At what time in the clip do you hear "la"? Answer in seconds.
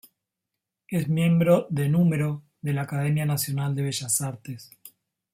2.73-2.81